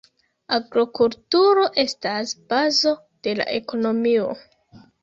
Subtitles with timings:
[0.55, 2.97] Agrokulturo estas bazo
[3.29, 4.31] de la ekonomio.